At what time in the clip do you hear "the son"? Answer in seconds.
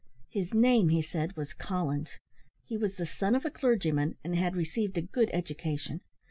2.97-3.35